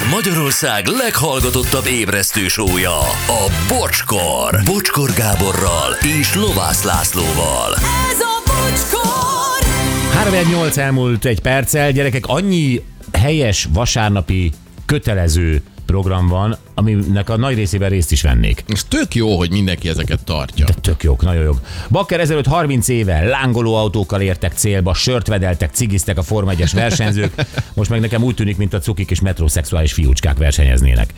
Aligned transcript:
Ez 0.00 0.06
Magyarország 0.10 0.86
leghallgatottabb 0.86 1.86
ébresztő 1.86 2.48
sója, 2.48 2.98
a 3.26 3.50
Bocskor. 3.68 4.60
Bocskor 4.64 5.10
Gáborral 5.12 5.92
és 6.20 6.34
Lovász 6.34 6.82
Lászlóval. 6.82 7.74
Ez 8.10 8.20
a 8.20 8.42
bocskor! 8.44 9.68
3 10.12 10.34
elmúlt 10.74 11.24
egy 11.24 11.40
perccel, 11.40 11.92
gyerekek, 11.92 12.26
annyi 12.26 12.84
helyes 13.12 13.68
vasárnapi 13.72 14.52
kötelező 14.90 15.62
program 15.86 16.28
van, 16.28 16.56
aminek 16.74 17.30
a 17.30 17.36
nagy 17.36 17.54
részében 17.54 17.88
részt 17.88 18.12
is 18.12 18.22
vennék. 18.22 18.64
Ez 18.68 18.84
tök 18.84 19.14
jó, 19.14 19.36
hogy 19.36 19.50
mindenki 19.50 19.88
ezeket 19.88 20.24
tartja. 20.24 20.64
De 20.64 20.72
tök 20.72 21.02
jók, 21.02 21.22
nagyon 21.22 21.42
jók. 21.42 21.60
Bakker 21.90 22.20
ezelőtt 22.20 22.46
30 22.46 22.88
éve 22.88 23.24
lángoló 23.24 23.74
autókkal 23.74 24.20
értek 24.20 24.52
célba, 24.52 24.94
sört 24.94 25.26
vedeltek, 25.26 25.70
cigiztek 25.72 26.18
a 26.18 26.22
Forma 26.22 26.50
1 26.50 26.70
versenyzők, 26.72 27.34
most 27.74 27.90
meg 27.90 28.00
nekem 28.00 28.22
úgy 28.22 28.34
tűnik, 28.34 28.56
mint 28.56 28.74
a 28.74 28.78
cukik 28.78 29.10
és 29.10 29.20
metroszexuális 29.20 29.92
fiúcskák 29.92 30.38
versenyeznének. 30.38 31.14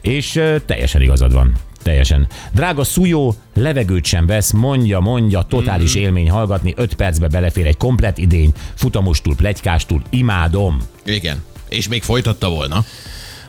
És 0.00 0.34
uh, 0.34 0.56
teljesen 0.66 1.02
igazad 1.02 1.32
van. 1.32 1.52
Teljesen. 1.82 2.26
Drága 2.52 2.84
Szújó, 2.84 3.34
levegőt 3.54 4.04
sem 4.04 4.26
vesz, 4.26 4.50
mondja, 4.50 5.00
mondja, 5.00 5.42
totális 5.42 5.96
mm. 5.96 6.00
élmény 6.00 6.30
hallgatni, 6.30 6.72
5 6.76 6.94
percbe 6.94 7.28
belefér 7.28 7.66
egy 7.66 7.76
komplet 7.76 8.18
idény, 8.18 8.52
futamostul, 8.74 9.36
plegykástul, 9.36 10.02
imádom. 10.10 10.78
Igen. 11.04 11.42
És 11.68 11.88
még 11.88 12.02
folytatta 12.02 12.48
volna. 12.48 12.84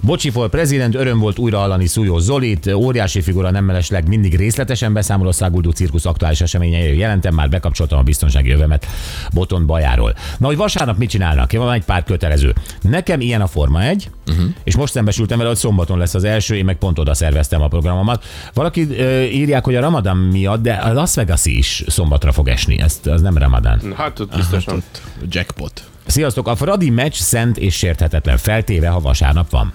Bocsi 0.02 0.30
for 0.30 0.50
prezident, 0.50 0.96
öröm 0.96 1.20
volt 1.20 1.38
újra 1.38 1.58
hallani 1.58 1.88
Szújó 1.88 2.18
Zolit, 2.18 2.68
óriási 2.68 3.22
figura 3.22 3.52
nem 3.52 3.66
mellesleg 3.66 4.08
mindig 4.08 4.36
részletesen 4.36 4.94
beszámol 4.94 5.27
a 5.27 5.32
száguldó 5.32 5.70
cirkusz 5.70 6.05
aktuális 6.05 6.41
eseményeiről. 6.41 6.98
Jelentem, 6.98 7.34
már 7.34 7.50
bekapcsoltam 7.50 8.00
a 8.00 8.04
biztonsági 8.04 8.52
övemet 8.52 8.88
Boton 9.34 9.66
bajáról. 9.66 10.16
Na, 10.38 10.48
hogy 10.48 10.58
vasárnap 10.58 10.98
mit 10.98 11.10
csinálnak? 11.10 11.52
Van 11.52 11.74
egy 11.74 11.84
pár 11.84 12.04
kötelező. 12.04 12.54
Nekem 12.82 13.22
ilyen 13.22 13.41
a 13.41 13.48
Forma 13.48 13.84
1, 13.84 14.10
uh-huh. 14.27 14.46
és 14.63 14.76
most 14.76 14.94
szembesültem 14.94 15.38
vele, 15.38 15.49
hogy 15.49 15.60
szombaton 15.60 15.98
lesz 15.98 16.13
az 16.13 16.24
első, 16.24 16.55
én 16.55 16.65
meg 16.65 16.77
pont 16.77 16.99
oda 16.99 17.13
szerveztem 17.13 17.62
a 17.62 17.68
programomat. 17.68 18.24
Valaki 18.54 18.88
ö, 18.90 19.21
írják, 19.21 19.65
hogy 19.65 19.76
a 19.76 19.80
Ramadan 19.80 20.18
miatt, 20.18 20.62
de 20.62 20.74
a 20.74 20.93
Las 20.93 21.15
Vegas 21.15 21.46
is 21.46 21.84
szombatra 21.88 22.32
fog 22.32 22.48
esni. 22.48 22.80
Ez 22.80 22.99
az 23.04 23.21
nem 23.21 23.38
Ramadan. 23.38 23.93
Hát 23.96 24.20
ott 24.20 24.36
biztosan. 24.36 24.84
Jackpot. 25.30 25.84
Sziasztok! 26.10 26.48
A 26.48 26.55
Fradi 26.55 26.90
meccs 26.90 27.13
szent 27.13 27.57
és 27.57 27.76
sérthetetlen, 27.77 28.38
feltéve, 28.38 28.88
ha 28.88 28.99
vasárnap 28.99 29.49
van. 29.49 29.74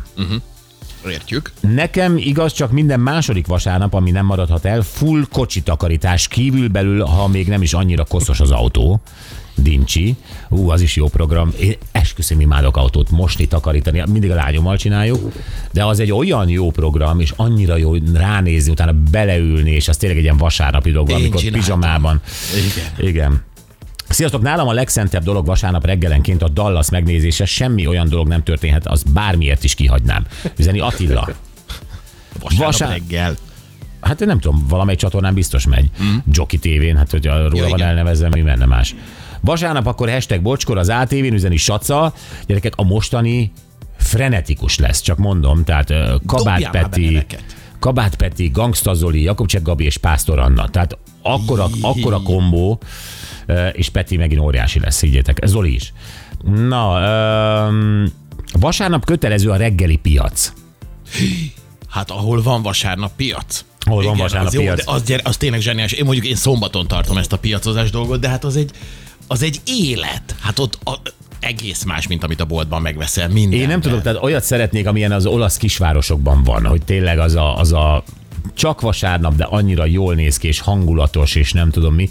Értjük. 1.10 1.52
Nekem 1.60 2.16
igaz, 2.16 2.52
csak 2.52 2.70
minden 2.70 3.00
második 3.00 3.46
vasárnap, 3.46 3.94
ami 3.94 4.10
nem 4.10 4.26
maradhat 4.26 4.64
el, 4.64 4.82
full 4.82 5.24
kocsi 5.32 5.62
takarítás 5.62 6.28
kívül 6.28 6.68
belül, 6.68 7.04
ha 7.04 7.28
még 7.28 7.48
nem 7.48 7.62
is 7.62 7.72
annyira 7.72 8.04
koszos 8.04 8.40
az 8.40 8.50
autó. 8.50 9.00
Dincsi. 9.56 10.16
Ú, 10.48 10.70
az 10.70 10.80
is 10.80 10.96
jó 10.96 11.08
program. 11.08 11.52
Én 11.60 11.76
esküszöm 11.92 12.40
imádok 12.40 12.76
autót 12.76 13.10
mosni, 13.10 13.46
takarítani. 13.46 14.02
Mindig 14.10 14.30
a 14.30 14.34
lányommal 14.34 14.76
csináljuk, 14.76 15.32
de 15.72 15.84
az 15.84 16.00
egy 16.00 16.12
olyan 16.12 16.48
jó 16.48 16.70
program, 16.70 17.20
és 17.20 17.32
annyira 17.36 17.76
jó 17.76 17.94
ránézni, 18.14 18.70
utána 18.70 18.92
beleülni, 19.10 19.70
és 19.70 19.88
az 19.88 19.96
tényleg 19.96 20.18
egy 20.18 20.24
ilyen 20.24 20.36
vasárnapi 20.36 20.90
dolog, 20.90 21.10
amikor 21.10 21.40
csináltam. 21.40 21.60
pizsamában. 21.60 22.20
Igen. 22.54 23.08
Igen. 23.08 23.42
Sziasztok, 24.08 24.42
nálam 24.42 24.68
a 24.68 24.72
legszentebb 24.72 25.22
dolog 25.22 25.46
vasárnap 25.46 25.86
reggelenként 25.86 26.42
a 26.42 26.48
Dallas 26.48 26.90
megnézése, 26.90 27.44
semmi 27.44 27.86
olyan 27.86 28.08
dolog 28.08 28.28
nem 28.28 28.42
történhet, 28.42 28.86
az 28.86 29.02
bármiért 29.02 29.64
is 29.64 29.74
kihagynám. 29.74 30.26
Üzeni 30.58 30.80
Attila. 30.80 31.28
Vasárnap 32.40 32.66
Vasár- 32.66 32.90
reggel. 32.90 33.36
Hát 34.00 34.20
én 34.20 34.26
nem 34.26 34.40
tudom, 34.40 34.66
valamely 34.68 34.94
csatornán 34.96 35.34
biztos 35.34 35.66
megy. 35.66 35.90
Mm. 36.02 36.16
Jockey 36.30 36.58
tévén, 36.58 36.96
hát 36.96 37.10
hogy 37.10 37.24
róla 37.24 37.56
Ja, 37.56 37.68
van 37.68 37.82
elnevezve, 37.82 38.28
mi 38.28 38.40
menne 38.40 38.66
más. 38.66 38.94
Vasárnap 39.40 39.86
akkor 39.86 40.10
hashtag 40.10 40.42
bocskor, 40.42 40.78
az 40.78 40.88
ATV-n 40.88 41.32
üzeni 41.32 41.56
Saca. 41.56 42.14
Gyerekek, 42.46 42.72
a 42.76 42.82
mostani 42.82 43.52
frenetikus 43.98 44.78
lesz, 44.78 45.00
csak 45.00 45.18
mondom. 45.18 45.64
Tehát 45.64 45.88
Kabát 46.26 46.62
Dobjál 46.62 46.70
Peti. 46.70 47.26
Kabát 47.78 48.14
Peti, 48.16 48.48
Gangsta 48.48 48.94
Zoli, 48.94 49.22
Jakobcsek 49.22 49.62
Gabi 49.62 49.84
és 49.84 49.96
Pásztor 49.96 50.38
Anna. 50.38 50.68
Tehát 50.68 50.98
akkora, 51.24 51.68
akkora 51.80 52.22
kombó, 52.22 52.80
és 53.72 53.88
Peti 53.88 54.16
megint 54.16 54.40
óriási 54.40 54.80
lesz, 54.80 55.00
higgyétek. 55.00 55.38
Zoli 55.44 55.74
is. 55.74 55.92
Na, 56.68 57.00
öm, 57.66 58.12
vasárnap 58.52 59.04
kötelező 59.04 59.50
a 59.50 59.56
reggeli 59.56 59.96
piac. 59.96 60.52
Hát 61.88 62.10
ahol 62.10 62.42
van 62.42 62.62
vasárnap 62.62 63.16
piac. 63.16 63.64
Ahol 63.80 64.02
van 64.02 64.16
vasárnap 64.16 64.46
az 64.46 64.54
jó, 64.54 64.60
piac. 64.60 64.84
de 64.84 64.90
az, 64.90 65.02
gyere, 65.02 65.22
az 65.24 65.36
tényleg 65.36 65.60
zseniális. 65.60 65.92
Én 65.92 66.04
mondjuk 66.04 66.26
én 66.26 66.34
szombaton 66.34 66.86
tartom 66.86 67.16
ezt 67.16 67.32
a 67.32 67.38
piacozás 67.38 67.90
dolgot, 67.90 68.20
de 68.20 68.28
hát 68.28 68.44
az 68.44 68.56
egy, 68.56 68.70
az 69.26 69.42
egy 69.42 69.60
élet. 69.64 70.34
Hát 70.40 70.58
ott 70.58 70.78
a, 70.84 71.00
egész 71.40 71.84
más, 71.84 72.06
mint 72.06 72.24
amit 72.24 72.40
a 72.40 72.44
boltban 72.44 72.82
megveszel. 72.82 73.28
Minden. 73.28 73.60
Én 73.60 73.66
nem 73.66 73.80
tudom, 73.80 74.02
tehát 74.02 74.22
olyat 74.22 74.44
szeretnék, 74.44 74.86
amilyen 74.86 75.12
az 75.12 75.26
olasz 75.26 75.56
kisvárosokban 75.56 76.42
van, 76.42 76.66
hogy 76.66 76.84
tényleg 76.84 77.18
az 77.18 77.34
a, 77.34 77.58
az 77.58 77.72
a 77.72 78.04
csak 78.54 78.80
vasárnap, 78.80 79.34
de 79.36 79.44
annyira 79.44 79.86
jól 79.86 80.14
néz 80.14 80.36
ki, 80.36 80.46
és 80.48 80.60
hangulatos, 80.60 81.34
és 81.34 81.52
nem 81.52 81.70
tudom 81.70 81.94
mi. 81.94 82.08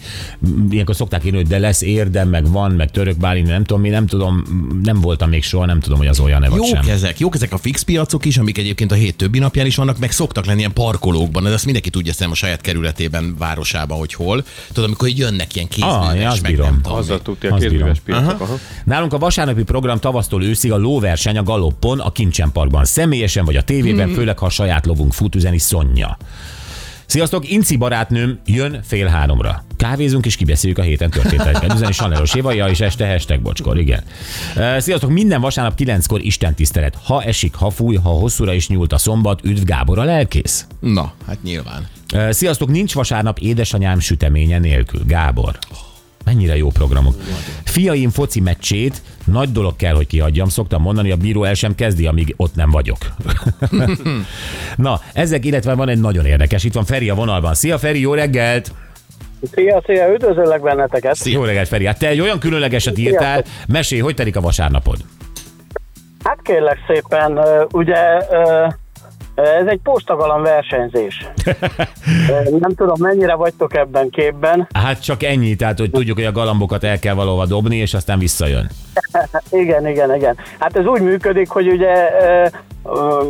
Ilyenkor 0.69 0.95
szokták 0.95 1.25
írni, 1.25 1.38
hogy 1.38 1.47
de 1.47 1.59
lesz 1.59 1.81
érdem, 1.81 2.29
meg 2.29 2.51
van, 2.51 2.71
meg 2.71 2.91
török 2.91 3.17
bálint, 3.17 3.47
nem 3.47 3.63
tudom 3.63 3.81
mi, 3.81 3.89
nem 3.89 4.07
tudom, 4.07 4.43
nem 4.83 5.01
voltam 5.01 5.29
még 5.29 5.43
soha, 5.43 5.66
nem 5.66 5.79
tudom, 5.79 5.97
hogy 5.97 6.07
az 6.07 6.19
olyan-e 6.19 6.49
vagy 6.49 6.57
Jók 6.57 6.67
sem. 6.67 6.83
ezek, 6.89 7.19
jók 7.19 7.35
ezek 7.35 7.53
a 7.53 7.57
fix 7.57 7.81
piacok 7.81 8.25
is, 8.25 8.38
amik 8.38 8.57
egyébként 8.57 8.91
a 8.91 8.95
hét 8.95 9.16
többi 9.16 9.39
napján 9.39 9.66
is 9.66 9.75
vannak, 9.75 9.99
meg 9.99 10.11
szoktak 10.11 10.45
lenni 10.45 10.59
ilyen 10.59 10.73
parkolókban, 10.73 11.43
de 11.43 11.49
ezt 11.49 11.63
mindenki 11.63 11.89
tudja 11.89 12.11
szerintem 12.11 12.31
a 12.31 12.35
saját 12.35 12.61
kerületében, 12.61 13.35
városában, 13.38 13.97
hogy 13.97 14.13
hol. 14.13 14.43
Tudod, 14.67 14.83
amikor 14.83 15.09
jönnek 15.09 15.55
ilyen 15.55 15.67
Ah, 15.79 16.01
kézműves, 16.01 16.31
azt 16.33 16.41
meg 16.41 16.51
bírom. 16.51 16.67
nem 16.69 16.81
tudom. 16.81 16.97
Azzal 16.97 17.22
tudja 17.22 17.49
a 17.49 17.53
Azt 17.53 17.61
kézműves 17.63 17.99
bírom. 17.99 18.22
piacok. 18.23 18.41
Aha. 18.41 18.57
Nálunk 18.85 19.13
a 19.13 19.17
vasárnapi 19.17 19.63
program 19.63 19.99
tavasztól 19.99 20.43
őszig 20.43 20.72
a 20.72 20.77
lóverseny 20.77 21.38
a 21.38 21.43
galoppon, 21.43 21.99
a 21.99 22.11
Kincsen 22.11 22.51
Parkban. 22.51 22.85
Személyesen 22.85 23.45
vagy 23.45 23.55
a 23.55 23.61
tévében, 23.61 24.05
Hmm. 24.05 24.16
főleg 24.16 24.38
ha 24.38 24.45
a 24.45 24.49
saját 24.49 24.85
lovunk 24.85 25.13
fut 25.13 25.35
üzeni 25.35 25.57
Szonya. 25.57 26.17
Sziasztok, 27.06 27.50
Inci 27.50 27.75
barátnőm 27.75 28.39
jön 28.45 28.79
fél 28.84 29.07
háromra. 29.07 29.63
Kávézunk 29.78 30.25
és 30.25 30.35
kibeszéljük 30.35 30.79
a 30.79 30.81
héten 30.81 31.09
történteket. 31.09 31.73
Üzeni 31.73 31.91
Sanelos 31.91 32.35
Évaja 32.35 32.67
és 32.67 32.79
este 32.79 33.07
hashtag 33.07 33.41
bocskor, 33.41 33.79
igen. 33.79 34.03
Sziasztok, 34.78 35.09
minden 35.09 35.41
vasárnap 35.41 35.75
kilenckor 35.75 36.22
Isten 36.22 36.53
tisztelet. 36.53 36.97
Ha 37.03 37.23
esik, 37.23 37.56
ha 37.56 37.69
fúj, 37.69 37.95
ha 37.95 38.09
hosszúra 38.09 38.53
is 38.53 38.67
nyúlt 38.67 38.94
a 38.94 38.97
szombat, 38.97 39.39
üdv 39.44 39.63
Gábor 39.63 40.00
a 40.00 40.03
lelkész. 40.03 40.67
Na, 40.79 41.13
hát 41.28 41.44
nyilván. 41.44 41.88
Sziasztok, 42.29 42.69
nincs 42.69 42.94
vasárnap 42.94 43.40
édesanyám 43.40 44.00
süteménye 44.00 44.59
nélkül. 44.59 45.01
Gábor. 45.05 45.57
Mennyire 46.25 46.57
jó 46.57 46.67
programok. 46.67 47.16
Fiaim 47.63 48.09
foci 48.09 48.39
meccsét 48.39 49.01
nagy 49.25 49.51
dolog 49.51 49.75
kell, 49.75 49.94
hogy 49.94 50.07
kiadjam. 50.07 50.47
Szoktam 50.47 50.81
mondani, 50.81 51.11
a 51.11 51.16
bíró 51.16 51.44
el 51.44 51.53
sem 51.53 51.75
kezdi, 51.75 52.06
amíg 52.07 52.34
ott 52.38 52.56
nem 52.56 52.72
vagyok. 52.72 52.97
Na, 54.75 55.00
ezek, 55.13 55.45
illetve 55.45 55.73
van 55.73 55.89
egy 55.89 56.00
nagyon 56.00 56.25
érdekes. 56.25 56.63
Itt 56.63 56.73
van 56.73 56.85
Feri 56.85 57.09
a 57.09 57.16
vonalban. 57.16 57.53
Szia 57.53 57.78
Feri, 57.78 58.00
jó 58.00 58.13
reggelt! 58.13 58.72
Szia, 59.51 59.81
szia, 59.85 60.13
üdvözöllek 60.13 60.61
benneteket. 60.61 61.16
Szia. 61.16 61.38
Jó 61.38 61.44
reggelt 61.44 61.67
Feri. 61.67 61.85
Hát 61.85 62.00
te 62.00 62.07
egy 62.07 62.19
olyan 62.19 62.40
különlegeset 62.40 62.97
írtál. 62.97 63.44
Mesélj, 63.67 64.01
hogy 64.01 64.16
telik 64.16 64.35
a 64.35 64.41
vasárnapod? 64.41 64.97
Hát 66.23 66.40
kérlek 66.41 66.78
szépen, 66.88 67.40
ugye 67.72 67.95
ez 69.35 69.67
egy 69.67 69.79
postagalam 69.83 70.41
versenyzés. 70.41 71.27
Nem 72.59 72.75
tudom, 72.75 72.95
mennyire 72.99 73.33
vagytok 73.33 73.75
ebben 73.75 74.09
képben. 74.09 74.67
Hát 74.73 75.03
csak 75.03 75.23
ennyi, 75.23 75.55
tehát 75.55 75.79
hogy 75.79 75.91
tudjuk, 75.91 76.17
hogy 76.17 76.25
a 76.25 76.31
galambokat 76.31 76.83
el 76.83 76.99
kell 76.99 77.13
valahova 77.13 77.45
dobni, 77.45 77.75
és 77.75 77.93
aztán 77.93 78.19
visszajön. 78.19 78.69
Igen, 79.49 79.88
igen, 79.88 80.16
igen. 80.16 80.38
Hát 80.59 80.77
ez 80.77 80.85
úgy 80.85 81.01
működik, 81.01 81.49
hogy 81.49 81.67
ugye 81.67 82.09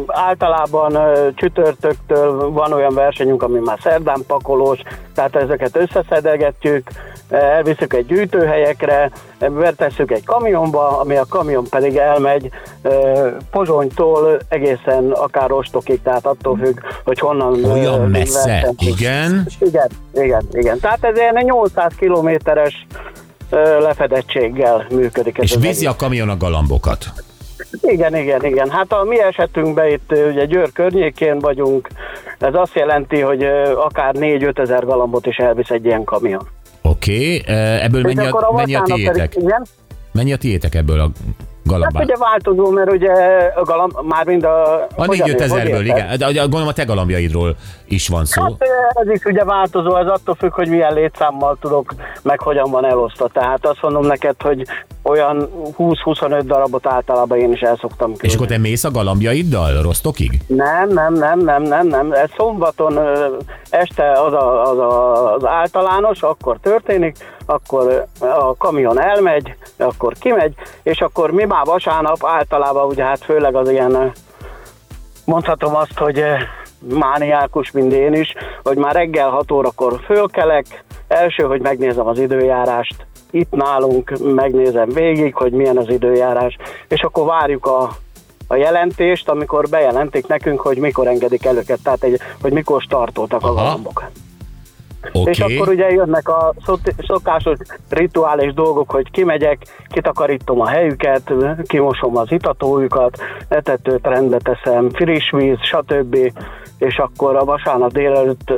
általában 0.08 0.98
csütörtöktől 1.36 2.52
van 2.52 2.74
olyan 2.74 2.94
versenyünk, 2.94 3.44
ami 3.44 3.60
már 3.60 3.80
szerdán 3.82 4.24
pakolós, 4.28 4.80
tehát 5.14 5.36
ezeket 5.36 5.78
összeszedegetjük, 5.78 6.88
elviszük 7.30 7.94
egy 7.94 8.06
gyűjtőhelyekre, 8.06 9.12
betesszük 9.40 10.12
egy 10.12 10.26
kamionba, 10.26 11.00
ami 11.00 11.16
a 11.16 11.26
kamion 11.30 11.64
pedig 11.70 11.98
elmegy 11.98 12.50
Pozsonytól 13.52 14.40
egészen 14.48 15.12
akár 15.12 15.50
Rostokig, 15.50 16.02
tehát 16.02 16.26
attól 16.26 16.58
függ, 16.58 16.80
hogy 17.04 17.20
honnan... 17.20 17.64
Olyan 17.64 18.10
messze? 18.10 18.46
versenyzünk. 18.46 18.82
Igen. 18.82 19.48
Igen, 19.60 19.90
igen, 20.14 20.48
igen. 20.52 20.80
Tehát 20.80 21.04
ez 21.04 21.18
ilyen 21.18 21.40
800 21.44 21.92
kilométeres 21.98 22.88
lefedettséggel 23.80 24.86
működik. 24.90 25.38
Ez 25.38 25.44
És 25.44 25.56
viszi 25.60 25.86
a 25.86 25.96
kamion 25.96 26.30
a 26.30 26.38
galambokat. 26.38 27.06
Igen, 27.82 28.16
igen, 28.16 28.46
igen. 28.46 28.70
Hát 28.70 28.92
a 28.92 29.04
mi 29.04 29.22
esetünkben 29.22 29.90
itt 29.90 30.12
ugye 30.12 30.46
Győr 30.46 30.72
környékén 30.72 31.40
vagyunk, 31.40 31.88
ez 32.40 32.54
azt 32.54 32.76
jelenti, 32.76 33.20
hogy 33.20 33.44
akár 33.76 34.16
4-5 34.18 34.60
ezer 34.60 34.86
galambot 34.86 35.26
is 35.26 35.38
elvisz 35.38 35.70
egy 35.70 35.86
ilyen 35.86 36.04
kamion. 36.04 36.48
Oké, 36.82 37.40
okay. 37.40 37.56
ebből 37.82 38.02
mennyi 38.02 38.26
a, 38.26 38.52
mennyi 38.56 38.76
a 38.76 38.82
tiétek? 38.82 39.30
Pedig, 39.30 39.44
igen, 39.44 39.66
Mennyi 40.14 40.34
a 40.34 40.38
tiétek 40.38 40.76
ebből 40.76 41.00
a 41.00 41.12
galambá? 41.64 42.00
Hát 42.00 42.04
ugye 42.04 42.16
változó, 42.18 42.70
mert 42.70 42.92
ugye 42.92 43.12
a 43.56 43.64
galamb, 43.64 43.92
már 44.02 44.26
mind 44.26 44.44
a... 44.44 44.74
A 44.74 44.88
hogyan 44.96 45.28
4 45.28 45.28
ér- 45.28 45.34
hogy 45.34 45.42
ezerből, 45.42 45.86
érted? 45.86 46.14
igen. 46.20 46.34
De 46.34 46.40
gondolom 46.40 46.68
a 46.68 46.74
te 46.74 46.84
galambjaidról 46.84 47.56
is 47.86 48.08
van 48.08 48.26
szó. 48.26 48.42
Hát 48.42 48.54
ez 48.94 49.10
is 49.10 49.24
ugye 49.24 49.44
változó, 49.44 49.96
ez 49.96 50.08
attól 50.08 50.36
függ, 50.36 50.54
hogy 50.54 50.68
milyen 50.68 50.94
létszámmal 50.94 51.58
tudok, 51.62 51.94
meg 52.22 52.40
hogyan 52.40 52.72
van 52.72 52.86
elosztva. 52.86 53.28
Tehát 53.28 53.66
azt 53.66 53.82
mondom 53.82 54.06
neked, 54.06 54.36
hogy 54.42 54.66
olyan 55.04 55.50
20-25 55.78 56.42
darabot 56.46 56.88
általában 56.88 57.38
én 57.38 57.52
is 57.52 57.60
el 57.60 57.78
szoktam 57.82 58.08
küldeni. 58.08 58.28
És 58.28 58.36
akkor 58.36 58.48
te 58.48 58.58
mész 58.58 58.84
a 58.84 58.92
galambjaiddal 58.92 59.82
Rostokig? 59.82 60.42
Nem, 60.48 60.90
nem, 60.90 61.14
nem, 61.14 61.40
nem, 61.40 61.62
nem, 61.62 61.88
nem. 61.88 62.12
Ez 62.12 62.30
szombaton 62.38 63.00
este 63.70 64.12
az, 64.12 64.34
a, 64.34 64.62
az 64.72 64.78
a, 64.78 65.34
az 65.34 65.46
általános, 65.46 66.22
akkor 66.22 66.58
történik, 66.62 67.18
akkor 67.46 68.06
a 68.20 68.56
kamion 68.58 69.02
elmegy, 69.02 69.56
akkor 69.78 70.14
kimegy, 70.20 70.54
és 70.84 71.02
akkor 71.02 71.32
mi 71.32 71.46
már 71.54 71.66
vasárnap 71.66 72.26
általában, 72.26 72.86
ugye 72.86 73.04
hát 73.04 73.24
főleg 73.24 73.56
az 73.56 73.70
ilyen, 73.70 73.94
ö, 73.94 74.06
mondhatom 75.26 75.76
azt, 75.76 75.98
hogy 75.98 76.20
ö, 76.20 76.36
mániákus, 76.80 77.72
mint 77.72 77.94
én 77.94 78.14
is, 78.14 78.34
hogy 78.64 78.78
már 78.78 78.94
reggel 78.94 79.30
6 79.30 79.52
órakor 79.52 80.00
fölkelek, 80.06 80.84
első, 81.08 81.44
hogy 81.44 81.62
megnézem 81.62 82.08
az 82.08 82.20
időjárást, 82.20 83.06
itt 83.32 83.52
nálunk 83.52 84.18
megnézem 84.20 84.90
végig, 84.90 85.36
hogy 85.36 85.52
milyen 85.52 85.78
az 85.78 85.90
időjárás, 85.90 86.58
és 86.88 87.02
akkor 87.02 87.26
várjuk 87.26 87.66
a, 87.66 87.90
a 88.48 88.56
jelentést, 88.56 89.30
amikor 89.30 89.70
bejelentik 89.70 90.28
nekünk, 90.28 90.60
hogy 90.60 90.78
mikor 90.78 91.08
engedik 91.08 91.46
el 91.46 91.58
őket, 91.58 91.80
tehát 91.84 92.04
egy, 92.04 92.20
hogy 92.42 92.52
mikor 92.52 92.82
startoltak 92.82 93.44
a 93.44 93.48
Aha. 93.48 93.56
galambok. 93.56 94.04
Oké. 95.12 95.30
És 95.30 95.40
akkor 95.40 95.70
ugye 95.70 95.92
jönnek 95.92 96.30
a 96.30 96.54
szokásos 97.08 97.58
rituális 97.90 98.54
dolgok, 98.54 98.92
hogy 98.92 99.12
kimegyek, 99.12 99.58
kitakarítom 99.88 100.62
a 100.62 100.68
helyüket, 100.68 101.34
kimosom 101.64 102.18
az 102.18 102.32
itatójukat, 102.32 103.22
etetőt 103.48 104.08
rendbe 104.08 104.38
teszem, 104.38 104.90
friss 104.90 105.32
víz, 105.32 105.58
stb. 105.62 106.18
És 106.78 106.98
akkor 106.98 107.36
a 107.36 107.46
vasárnap 107.46 107.92
délelőtt, 107.92 108.54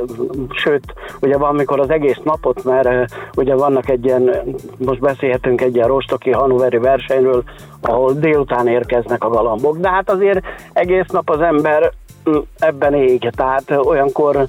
sőt, 0.50 0.94
ugye 1.20 1.36
van 1.36 1.54
mikor 1.54 1.80
az 1.80 1.90
egész 1.90 2.20
napot, 2.24 2.64
mert 2.64 2.86
eh, 2.86 3.04
ugye 3.36 3.54
vannak 3.54 3.88
egy 3.88 4.04
ilyen, 4.04 4.30
most 4.78 5.00
beszélhetünk 5.00 5.60
egy 5.60 5.74
ilyen 5.74 5.88
rostoki 5.88 6.30
hanoveri 6.30 6.78
versenyről, 6.78 7.42
ahol 7.80 8.12
délután 8.12 8.68
érkeznek 8.68 9.24
a 9.24 9.28
galambok, 9.28 9.76
de 9.76 9.90
hát 9.90 10.10
azért 10.10 10.44
egész 10.72 11.06
nap 11.12 11.30
az 11.30 11.40
ember 11.40 11.92
mm, 12.30 12.36
ebben 12.58 12.94
ég, 12.94 13.30
tehát 13.36 13.70
olyankor 13.70 14.48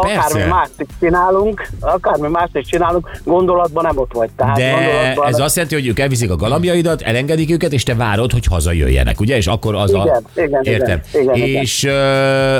Persze. 0.00 0.18
akármi 0.18 0.50
mást 0.50 0.70
is 0.78 0.86
csinálunk, 1.00 1.68
akármi 1.80 2.28
mást 2.28 2.56
is 2.56 2.66
csinálunk, 2.66 3.10
gondolatban 3.24 3.84
nem 3.84 3.98
ott 3.98 4.12
vagy. 4.12 4.30
Tehát 4.36 4.56
De 4.56 4.70
gondolatban 4.70 5.26
ez 5.28 5.38
azt 5.40 5.54
jelenti, 5.54 5.76
hogy 5.76 5.86
ők 5.86 5.98
elviszik 5.98 6.30
a 6.30 6.36
galambjaidat, 6.36 7.02
elengedik 7.02 7.50
őket, 7.50 7.72
és 7.72 7.82
te 7.82 7.94
várod, 7.94 8.32
hogy 8.32 8.44
hazajöjjenek, 8.46 9.20
ugye? 9.20 9.36
És 9.36 9.46
akkor 9.46 9.74
az 9.74 9.94
a... 9.94 10.02
Igen, 10.02 10.22
igen, 10.46 10.60
igen, 10.62 10.74
Értem. 10.74 11.00
igen, 11.12 11.34
igen. 11.34 11.62
és 11.62 11.84
ö, 11.84 12.58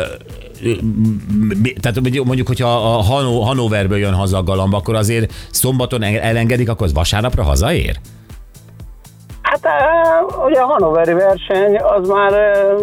mi- 1.63 1.73
tehát 1.73 2.01
mondjuk- 2.25 2.47
hogyha 2.47 2.69
a 2.97 3.03
Hanó, 3.03 3.41
Hanoverből 3.41 3.99
jön 3.99 4.13
haza 4.15 4.37
a 4.37 4.43
galamb, 4.43 4.75
akkor 4.75 4.95
azért 4.95 5.33
szombaton 5.51 6.03
el- 6.03 6.21
elengedik, 6.21 6.69
akkor 6.69 6.87
az 6.87 6.93
vasárnapra 6.93 7.43
hazaér? 7.43 7.97
Hát 9.63 10.25
ugye 10.47 10.61
a 10.61 10.67
hanoveri 10.67 11.13
verseny 11.13 11.77
az 11.77 12.09
már 12.09 12.33
eh, 12.33 12.75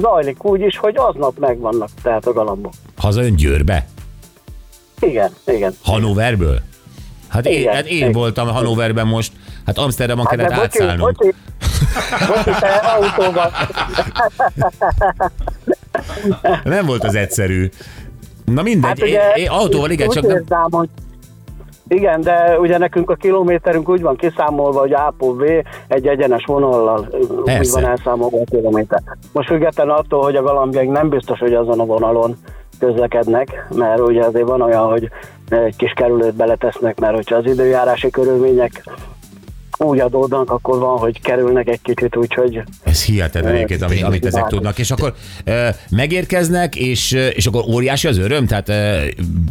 zajlik 0.00 0.44
úgy 0.44 0.60
is, 0.60 0.76
hogy 0.78 0.94
aznap 0.96 1.38
megvannak 1.38 1.88
tehát 2.02 2.26
a 2.26 2.32
galambok. 2.32 2.72
Hazajön 2.96 3.36
Győrbe? 3.36 3.86
Igen, 5.00 5.30
igen. 5.46 5.74
Hanoverből? 5.84 6.58
Hát 7.28 7.46
én, 7.46 7.60
Igen, 7.60 7.74
hát 7.74 7.86
én 7.86 7.96
igen. 7.96 8.12
voltam 8.12 8.48
Hanoverben 8.48 9.06
most, 9.06 9.32
hát 9.66 9.78
Amsterdamon 9.78 10.26
Hát 10.26 10.36
kellett 10.36 10.50
de 10.50 10.56
bocsi, 10.56 10.80
átszállnunk. 10.80 11.16
bocsi, 11.16 11.34
bocsi, 12.26 12.60
te 12.60 12.68
autóban. 12.68 13.50
Nem 16.64 16.86
volt 16.86 17.04
az 17.04 17.14
egyszerű. 17.14 17.68
Na 18.44 18.62
mindegy, 18.62 18.88
Hát 18.88 19.02
ugye, 19.02 19.32
én, 19.34 19.42
én 19.42 19.48
autóval 19.50 19.90
igen, 19.90 20.08
csak 20.08 20.26
nem... 20.26 20.36
érzem, 20.36 20.66
hogy 20.70 20.88
igen, 21.90 22.20
de 22.20 22.58
ugye 22.58 22.78
nekünk 22.78 23.10
a 23.10 23.14
kilométerünk 23.14 23.88
úgy 23.88 24.02
van 24.02 24.16
kiszámolva, 24.16 24.80
hogy 24.80 24.92
A-ból 24.92 25.36
V 25.36 25.42
egy 25.88 26.06
egyenes 26.06 26.44
vonallal 26.46 27.08
úgy 27.12 27.42
Persze. 27.44 27.80
van 27.80 27.90
elszámolva 27.90 28.38
a 28.40 28.50
kilométer. 28.50 29.02
Most 29.32 29.48
függetlenül 29.48 29.92
attól, 29.92 30.22
hogy 30.22 30.36
a 30.36 30.42
galambjaink 30.42 30.92
nem 30.92 31.08
biztos, 31.08 31.38
hogy 31.38 31.54
azon 31.54 31.80
a 31.80 31.84
vonalon 31.84 32.36
közlekednek, 32.78 33.66
mert 33.74 34.00
ugye 34.00 34.24
azért 34.24 34.48
van 34.48 34.60
olyan, 34.60 34.90
hogy 34.90 35.08
egy 35.48 35.76
kis 35.76 35.92
kerülőt 35.92 36.34
beletesznek, 36.34 37.00
mert 37.00 37.14
hogyha 37.14 37.36
az 37.36 37.46
időjárási 37.46 38.10
körülmények 38.10 38.82
úgy 39.84 40.00
adódnak, 40.00 40.50
akkor 40.50 40.78
van, 40.78 40.98
hogy 40.98 41.20
kerülnek 41.20 41.68
egy 41.68 41.82
kicsit, 41.82 42.16
úgyhogy 42.16 42.62
Ez 42.84 43.04
hihetetlen 43.04 43.54
egyébként, 43.54 43.82
amit, 43.82 44.02
amit 44.02 44.26
ezek 44.26 44.46
tudnak. 44.46 44.78
És 44.78 44.90
akkor 44.90 45.14
e, 45.44 45.74
megérkeznek, 45.90 46.76
és, 46.76 47.12
ö, 47.12 47.26
és 47.26 47.46
akkor 47.46 47.64
óriási 47.72 48.08
az 48.08 48.18
öröm? 48.18 48.46
Tehát 48.46 48.68
e, 48.68 49.00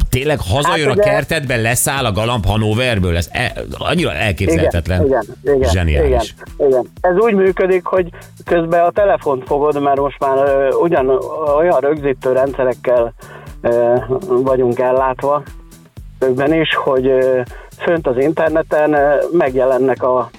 tényleg 0.09 0.39
hazajön 0.39 0.87
Hát 0.87 0.97
a 0.97 1.01
kertedbe, 1.01 1.55
leszáll 1.55 2.05
a 2.05 2.11
galamb 2.11 2.45
Hanoverből? 2.45 3.15
Ez 3.15 3.29
e, 3.31 3.53
annyira 3.77 4.13
elképzelhetetlen. 4.13 5.05
Igen, 5.05 5.23
igen, 5.43 5.55
igen, 5.55 5.69
Zseniális. 5.69 6.35
Igen, 6.57 6.69
igen. 6.69 6.91
Ez 7.01 7.15
úgy 7.17 7.33
működik, 7.33 7.85
hogy 7.85 8.09
közben 8.45 8.85
a 8.85 8.91
telefont 8.91 9.43
fogod, 9.45 9.81
mert 9.81 9.99
most 9.99 10.19
már 10.19 10.37
ö, 10.37 10.69
ugyan 10.69 11.09
olyan 11.57 11.79
rögzítő 11.79 12.31
rendszerekkel 12.31 13.13
ö, 13.61 13.95
vagyunk 14.27 14.79
ellátva, 14.79 15.43
többen 16.19 16.53
is, 16.53 16.75
hogy 16.75 17.07
ö, 17.07 17.41
fönt 17.79 18.07
az 18.07 18.17
interneten 18.17 18.95
megjelennek 19.31 20.03
a, 20.03 20.29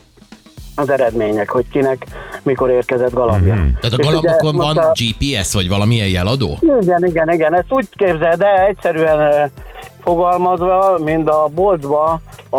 az 0.76 0.90
eredmények, 0.90 1.50
hogy 1.50 1.68
kinek 1.68 2.06
mikor 2.42 2.70
érkezett 2.70 3.12
galambja. 3.12 3.54
Mhm. 3.54 3.62
Mm-hmm. 3.62 3.74
Tehát 3.80 3.98
a 3.98 4.02
galambokon 4.02 4.56
van 4.56 4.76
a- 4.76 4.92
GPS, 4.92 5.54
vagy 5.54 5.68
valamilyen 5.68 6.08
jeladó? 6.08 6.58
igen, 6.80 7.04
igen, 7.06 7.30
igen, 7.32 7.54
ezt 7.54 7.66
úgy 7.72 7.88
képzeld 7.90 8.42
el, 8.42 8.66
egyszerűen 8.66 9.50
fogalmazva, 10.02 10.98
mint 11.04 11.28
a 11.28 11.48
boltba 11.54 12.20
a, 12.50 12.58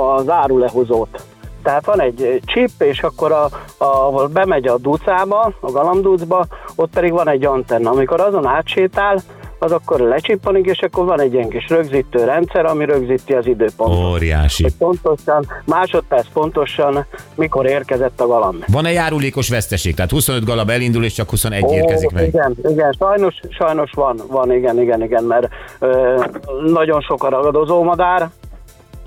az 0.00 0.28
árulehozót. 0.28 1.22
Tehát 1.62 1.86
van 1.86 2.00
egy 2.00 2.40
chip, 2.44 2.70
és 2.78 3.02
akkor 3.02 3.32
a, 3.32 3.44
a, 3.44 3.84
ahol 3.84 4.26
bemegy 4.26 4.66
a 4.66 4.78
ducába, 4.78 5.52
a 5.60 5.70
galambducba, 5.70 6.46
ott 6.74 6.90
pedig 6.92 7.12
van 7.12 7.28
egy 7.28 7.44
antenna. 7.44 7.90
Amikor 7.90 8.20
azon 8.20 8.46
átsétál, 8.46 9.22
az 9.58 9.72
akkor 9.72 10.00
lecsippanik, 10.00 10.66
és 10.66 10.78
akkor 10.78 11.04
van 11.04 11.20
egy 11.20 11.32
ilyen 11.32 11.48
kis 11.48 11.68
rögzítő 11.68 12.24
rendszer, 12.24 12.64
ami 12.64 12.84
rögzíti 12.84 13.32
az 13.32 13.46
időpontot. 13.46 14.12
Óriási. 14.12 14.62
Hogy 14.62 14.74
pontosan, 14.74 15.46
másodperc 15.64 16.26
pontosan, 16.32 17.06
mikor 17.34 17.66
érkezett 17.66 18.20
a 18.20 18.26
galamb. 18.26 18.64
Van-e 18.66 18.92
járulékos 18.92 19.48
veszteség? 19.48 19.94
Tehát 19.94 20.10
25 20.10 20.44
galab 20.44 20.70
elindul, 20.70 21.04
és 21.04 21.12
csak 21.12 21.30
21 21.30 21.64
érkezik 21.70 22.10
meg. 22.10 22.26
Igen, 22.26 22.56
igen, 22.70 22.92
sajnos, 22.98 23.34
sajnos 23.50 23.90
van, 23.94 24.20
van, 24.28 24.52
igen, 24.52 24.80
igen, 24.80 25.02
igen, 25.02 25.24
mert 25.24 25.48
ö, 25.78 26.22
nagyon 26.66 27.00
sok 27.00 27.24
a 27.24 27.28
ragadozó 27.28 27.82
madár, 27.82 28.30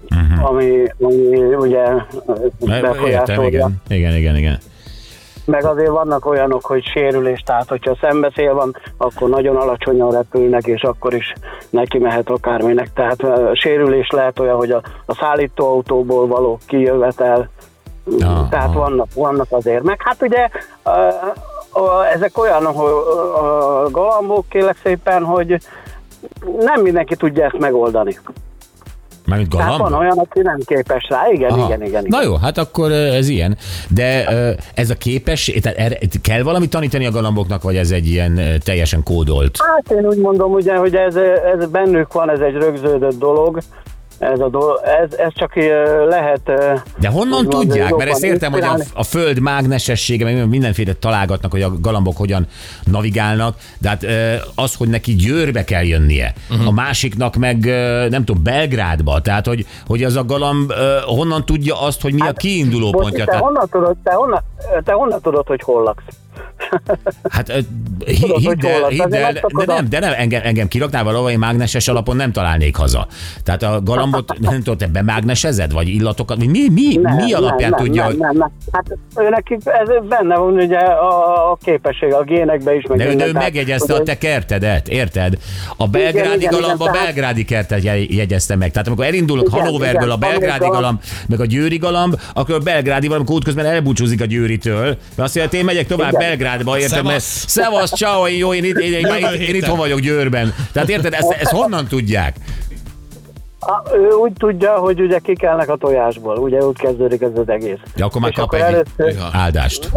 uh-huh. 0.10 0.50
ami, 0.50 0.84
ami 1.00 1.16
ugye 1.56 1.82
Mert- 1.88 2.06
Értem, 2.62 2.82
befolyásolja. 2.82 3.48
igen. 3.50 3.82
Igen, 3.90 4.16
igen, 4.16 4.36
igen. 4.38 4.58
Meg 5.50 5.66
azért 5.66 5.90
vannak 5.90 6.26
olyanok, 6.26 6.66
hogy 6.66 6.84
sérülés, 6.84 7.42
tehát 7.46 7.70
hogyha 7.70 7.98
szembeszél 8.02 8.54
van, 8.54 8.76
akkor 8.98 9.30
nagyon 9.30 9.56
alacsonyan 9.56 10.12
repülnek, 10.12 10.66
és 10.66 10.82
akkor 10.82 11.14
is 11.14 11.34
neki 11.70 11.98
mehet 11.98 12.30
akárminek. 12.30 12.94
Tehát 12.94 13.24
ö, 13.24 13.52
sérülés 13.54 14.10
lehet 14.10 14.40
olyan, 14.40 14.56
hogy 14.56 14.72
a, 14.72 14.82
a 15.06 15.14
szállítóautóból 15.14 16.28
való 16.28 16.60
kijövetel, 16.68 17.50
Aha. 18.22 18.48
tehát 18.50 18.74
vannak, 18.74 19.08
vannak 19.14 19.48
azért. 19.50 19.84
Meg 19.84 20.02
hát 20.02 20.22
ugye 20.22 20.50
ö, 20.84 21.08
ö, 21.74 22.02
ezek 22.14 22.38
olyan 22.38 22.66
hogy 22.66 22.92
a 23.36 23.90
galambok 23.92 24.50
kérlek 24.50 24.78
szépen, 24.84 25.24
hogy 25.24 25.60
nem 26.60 26.82
mindenki 26.82 27.16
tudja 27.16 27.46
ezt 27.46 27.60
megoldani. 27.60 28.20
Mármint 29.30 29.50
Tehát 29.50 29.72
galamb? 29.72 29.90
van 29.92 30.00
olyan, 30.00 30.18
aki 30.18 30.40
nem 30.42 30.60
képes 30.66 31.08
rá. 31.10 31.22
Igen, 31.32 31.52
Aha. 31.52 31.66
igen, 31.66 31.84
igen. 31.84 32.06
Na 32.08 32.24
jó, 32.24 32.36
hát 32.36 32.58
akkor 32.58 32.92
ez 32.92 33.30
ilyen. 33.30 33.58
De 33.90 34.28
ez 34.74 34.90
a 34.90 34.96
képes, 34.96 35.52
tehát 35.62 35.78
erre, 35.78 35.98
kell 36.22 36.42
valamit 36.42 36.70
tanítani 36.70 37.06
a 37.06 37.12
galamboknak, 37.12 37.62
vagy 37.62 37.76
ez 37.76 37.92
egy 37.92 38.08
ilyen 38.08 38.40
teljesen 38.64 39.04
kódolt? 39.04 39.58
Hát 39.76 39.92
én 39.98 40.06
úgy 40.06 40.18
mondom, 40.18 40.52
ugye, 40.52 40.76
hogy 40.76 40.96
ez, 40.96 41.16
ez 41.16 41.70
bennük 41.70 42.14
van, 42.14 42.30
ez 42.30 42.40
egy 42.40 42.54
rögződött 42.54 43.20
dolog. 43.20 43.60
Ez, 44.20 44.40
a 44.40 44.50
dolog, 44.50 44.80
ez, 45.02 45.14
ez 45.18 45.32
csak 45.36 45.56
lehet... 46.10 46.42
De 47.00 47.08
honnan 47.08 47.50
tudják? 47.50 47.96
Mert 47.96 48.10
ezt 48.10 48.24
értem, 48.24 48.52
hogy 48.52 48.62
a, 48.62 48.78
a 48.94 49.04
föld 49.04 49.40
mágnesessége, 49.40 50.24
meg 50.24 50.48
mindenféle 50.48 50.94
találgatnak, 50.94 51.52
hogy 51.52 51.62
a 51.62 51.72
galambok 51.82 52.18
hogyan 52.18 52.48
navigálnak, 52.84 53.56
de 53.78 53.90
hát 53.90 54.06
az, 54.56 54.76
hogy 54.76 54.88
neki 54.88 55.16
Győrbe 55.16 55.64
kell 55.64 55.84
jönnie, 55.84 56.34
uh-huh. 56.50 56.68
a 56.68 56.72
másiknak 56.72 57.36
meg 57.36 57.66
nem 58.10 58.26
tudom, 58.26 58.44
Belgrádba, 58.44 59.22
tehát 59.22 59.46
hogy, 59.46 59.66
hogy 59.88 60.04
az 60.04 60.16
a 60.16 60.26
galamb 60.26 60.72
honnan 61.06 61.46
tudja 61.46 61.82
azt, 61.82 62.02
hogy 62.02 62.14
mi 62.14 62.28
a 62.28 62.34
kiinduló 62.34 62.92
pontja. 62.92 63.26
te, 63.26 63.32
Tehát, 63.32 63.42
honnan 63.44 63.68
tudod, 63.72 63.96
te, 64.04 64.12
honnan, 64.12 64.44
te 64.84 64.94
honnan 64.94 65.22
tudod, 65.22 65.48
hogy 65.48 65.62
hol 65.62 65.84
laksz? 65.84 66.04
Hát 67.30 67.52
hidd 68.06 68.66
el, 68.66 68.88
hidd 68.88 69.14
el, 69.14 69.34
de 69.34 69.66
nem, 69.66 69.90
de 69.90 70.00
nem, 70.00 70.14
engem, 70.18 70.42
engem 70.44 70.68
kiraknál 70.68 71.04
valahol, 71.04 71.30
én 71.30 71.40
mágneses 71.40 71.88
alapon 71.88 72.16
nem 72.16 72.32
találnék 72.32 72.76
haza. 72.76 73.08
Tehát 73.44 73.64
a 73.64 73.82
galambot, 73.84 74.40
nem 74.40 74.58
tudom, 74.58 74.78
te 74.78 74.88
bemágnesezed, 74.88 75.72
vagy 75.72 75.88
illatokat, 75.88 76.38
vagy 76.38 76.50
mi, 76.50 76.70
mi, 76.70 76.96
Nem, 77.02 77.16
mi 77.16 77.34
alapján 77.34 77.70
nem, 77.70 77.80
tudja, 77.80 78.08
nem, 78.08 78.18
nem, 78.18 78.38
nem. 78.38 78.52
Hát 78.72 78.98
ő 79.16 79.30
nekik 79.30 79.60
ez 79.66 80.08
benne 80.10 80.38
van 80.38 80.54
ugye 80.54 80.78
a, 80.78 81.52
a 81.52 81.58
képesség, 81.64 82.14
a 82.14 82.24
génekbe 82.24 82.76
is. 82.76 82.84
meg 82.88 82.98
De 82.98 83.08
ő, 83.08 83.16
de 83.16 83.28
ő 83.28 83.32
megjegyezte 83.32 83.94
a 83.94 84.04
te 84.04 84.18
kertedet, 84.18 84.88
érted? 84.88 85.38
A 85.78 85.88
belgrádi 85.88 86.36
igen, 86.36 86.60
galamba 86.60 86.86
a 86.86 86.90
igen, 86.90 87.04
belgrádi 87.04 87.46
kertet 87.46 87.84
jegy- 87.84 88.14
jegyezte 88.14 88.56
meg. 88.56 88.72
Tehát 88.72 88.88
amikor 88.88 89.06
elindulok 89.06 89.48
Igen, 89.48 89.60
Hannoverből 89.60 90.02
igen, 90.02 90.16
a 90.16 90.18
belgrádi 90.18 90.68
galamb, 90.68 91.02
meg 91.28 91.40
a 91.40 91.46
győri 91.46 91.78
galamb, 91.78 92.20
akkor 92.34 92.56
a 92.56 92.60
belgrádi 92.60 93.08
valamikor 93.08 93.36
útközben 93.36 93.66
elbúcsúzik 93.66 94.22
a 94.22 94.26
győritől. 94.26 94.86
Mert 94.86 95.20
azt 95.20 95.36
mondja, 95.36 95.60
én 95.60 95.66
megyek 95.66 95.88
tovább 95.88 96.12
Igen. 96.12 96.22
Belgrádba, 96.64 96.80
érted? 96.80 97.04
Mert 97.06 97.24
Szevasz. 97.24 98.02
én 98.32 98.38
jó, 98.38 98.54
én, 98.54 98.64
itt, 98.64 98.78
én, 98.78 98.94
én, 98.94 99.06
én, 99.06 99.16
én, 99.34 99.42
én 99.42 99.56
itthon 99.56 99.78
vagyok 99.78 100.00
Győrben. 100.00 100.54
Tehát 100.72 100.90
érted, 100.90 101.14
ezt, 101.14 101.32
ezt 101.32 101.52
honnan 101.52 101.88
tudják? 101.88 102.36
A, 103.62 103.96
ő 103.96 104.10
úgy 104.10 104.34
tudja, 104.34 104.78
hogy 104.78 105.02
ugye 105.02 105.20
kikelnek 105.20 105.70
a 105.70 105.76
tojásból, 105.76 106.38
ugye 106.38 106.66
úgy 106.66 106.78
kezdődik 106.78 107.22
ez 107.22 107.32
az 107.36 107.50
egész. 107.50 107.78
Ja, 107.96 108.06
akkor 108.06 108.22
már 108.22 108.30
És 108.30 108.36
kap 108.36 108.46
akkor 108.46 108.60
egy 108.60 108.74
először- 108.74 109.24
áldást. 109.32 109.90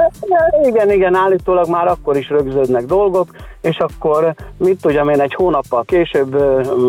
Igen, 0.64 0.90
igen, 0.90 1.14
állítólag 1.14 1.68
már 1.68 1.86
akkor 1.86 2.16
is 2.16 2.28
rögződnek 2.28 2.84
dolgok, 2.84 3.28
és 3.60 3.78
akkor 3.78 4.34
mit 4.56 4.80
tudjam 4.80 5.08
én, 5.08 5.20
egy 5.20 5.34
hónappal 5.34 5.84
később, 5.84 6.36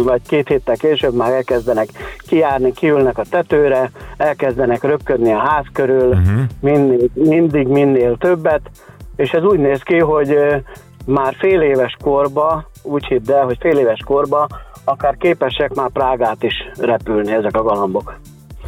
vagy 0.04 0.22
két 0.28 0.48
héttel 0.48 0.76
később 0.76 1.14
már 1.14 1.32
elkezdenek 1.32 1.88
kijárni, 2.28 2.72
kiülnek 2.72 3.18
a 3.18 3.24
tetőre, 3.30 3.92
elkezdenek 4.18 4.84
röpködni 4.84 5.32
a 5.32 5.40
ház 5.40 5.66
körül, 5.74 6.08
uh-huh. 6.08 6.42
mindig, 6.60 7.10
mindig 7.14 7.68
minél 7.68 8.18
többet, 8.18 8.62
és 9.16 9.32
ez 9.32 9.44
úgy 9.44 9.60
néz 9.60 9.82
ki, 9.82 10.00
hogy 10.00 10.38
már 11.06 11.36
fél 11.40 11.62
éves 11.62 11.98
korba, 12.04 12.70
úgy 12.84 13.06
hidd 13.06 13.32
el, 13.32 13.46
hogy 13.46 13.58
fél 13.60 13.78
éves 13.78 14.00
korba 14.06 14.48
akár 14.84 15.18
képesek 15.18 15.74
már 15.74 15.90
Prágát 15.90 16.44
is 16.44 16.54
repülni 16.80 17.32
ezek 17.32 17.58
a 17.58 17.64
galambok. 17.64 18.20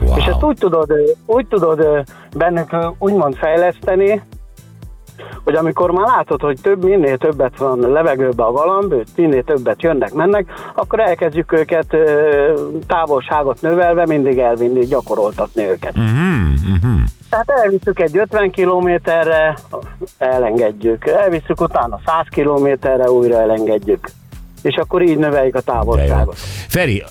Wow. 0.02 0.18
És 0.18 0.25
ezt 0.25 0.44
úgy 0.44 0.58
tudod, 0.58 0.94
úgy 1.25 1.48
tudod 1.48 2.04
bennük 2.38 2.78
úgymond 2.98 3.36
fejleszteni, 3.36 4.22
hogy 5.46 5.56
amikor 5.56 5.92
már 5.92 6.08
látod, 6.08 6.42
hogy 6.42 6.62
több, 6.62 6.84
minél 6.84 7.18
többet 7.18 7.58
van 7.58 7.80
levegőbe 7.80 8.44
a 8.44 8.52
galamb, 8.52 8.94
minél 9.16 9.44
többet 9.44 9.82
jönnek, 9.82 10.14
mennek, 10.14 10.46
akkor 10.75 11.00
elkezdjük 11.00 11.52
őket 11.52 11.98
távolságot 12.88 13.62
növelve 13.62 14.06
mindig 14.06 14.38
elvinni, 14.40 14.86
gyakoroltatni 14.86 15.64
őket. 15.64 15.96
Mhm. 15.96 17.04
Tehát 17.30 17.50
elviszük 17.50 18.00
egy 18.00 18.18
50 18.18 18.52
kilométerre, 18.52 19.58
elengedjük. 20.18 21.08
Elviszük 21.08 21.62
utána 21.62 22.00
100 22.06 22.25
kilométerre, 22.30 23.12
újra 23.12 23.42
elengedjük. 23.42 24.10
És 24.62 24.75
akkor 24.75 25.02
így 25.02 25.18
növeljük 25.18 25.56
a 25.56 25.62
távolságot. 25.62 26.36
Feri, 26.68 27.04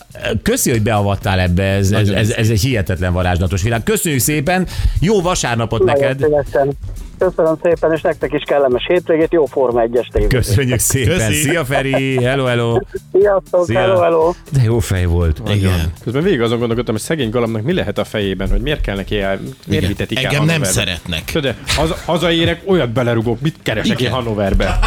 köszi, 0.42 0.70
hogy 0.70 0.82
beavattál 0.82 1.40
ebbe, 1.40 1.62
ez, 1.62 1.92
ez, 1.92 2.08
ez, 2.08 2.30
ez 2.30 2.48
egy 2.50 2.60
hihetetlen 2.60 3.12
varázslatos 3.12 3.62
világ. 3.62 3.82
Köszönjük 3.82 4.20
szépen, 4.20 4.66
jó 5.00 5.20
vasárnapot 5.20 5.84
Nagyon 5.84 6.00
neked. 6.00 6.18
szívesen. 6.22 6.72
Köszönöm 7.18 7.58
szépen, 7.62 7.92
és 7.92 8.00
nektek 8.00 8.32
is 8.32 8.42
kellemes 8.46 8.84
hétvégét, 8.86 9.32
jó 9.32 9.46
Forma 9.46 9.82
1-es 9.86 10.12
tévét. 10.12 10.28
Köszönjük 10.28 10.78
szépen. 10.78 11.16
Köszi. 11.16 11.32
Szia 11.34 11.64
Feri, 11.64 12.24
hello, 12.24 12.44
hello. 12.44 12.78
Sziasztok, 13.12 13.64
Szia. 13.66 13.78
hello, 13.78 14.00
hello. 14.00 14.32
De 14.52 14.62
jó 14.62 14.78
fej 14.78 15.04
volt. 15.04 15.40
Igen. 15.48 15.92
Közben 16.04 16.22
végig 16.22 16.40
azon 16.40 16.58
gondolkodtam, 16.58 16.94
hogy 16.94 17.02
szegény 17.04 17.30
galambnak 17.30 17.62
mi 17.62 17.72
lehet 17.72 17.98
a 17.98 18.04
fejében, 18.04 18.50
hogy 18.50 18.60
miért 18.60 18.80
kell 18.80 18.96
neki 18.96 19.20
el, 19.20 19.36
miért 19.66 19.82
Igen. 19.82 19.88
vitetik 19.88 20.18
el 20.18 20.24
Engem 20.24 20.44
nem 20.44 20.62
szeretnek. 20.62 21.24
Tudod, 21.24 21.54
haza, 21.66 21.96
hazaérek, 22.04 22.62
olyat 22.66 22.90
belerugok, 22.90 23.40
mit 23.40 23.54
keresek 23.62 24.00
Igen. 24.00 24.12
én 24.12 24.16
Hannoverbe? 24.18 24.78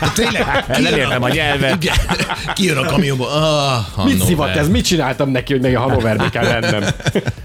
De 0.00 0.06
tényleg, 0.14 0.64
Nem 0.90 0.94
értem 0.98 1.22
a 1.22 1.28
nyelvet. 1.28 1.82
Igen, 1.82 1.94
kijön 2.54 2.76
a 2.76 2.84
kamionból. 2.84 3.28
Ah, 3.28 4.04
Mit 4.04 4.22
szivat 4.22 4.56
ez? 4.56 4.68
Mit 4.68 4.84
csináltam 4.84 5.30
neki, 5.30 5.52
hogy 5.52 5.62
még 5.62 5.76
a 5.76 5.80
Hannoverbe 5.80 6.28
kell 6.30 6.44
lennem? 6.44 6.82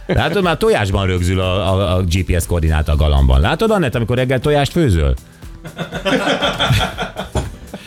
Látod, 0.05 0.43
már 0.43 0.57
tojásban 0.57 1.05
rögzül 1.05 1.39
a, 1.39 1.73
a, 1.73 1.95
a 1.95 2.01
GPS 2.03 2.45
koordináta 2.45 2.91
a 2.91 2.95
galambban. 2.95 3.39
Látod, 3.41 3.71
Annett, 3.71 3.95
amikor 3.95 4.15
reggel 4.17 4.39
tojást 4.39 4.71
főzöl? 4.71 5.13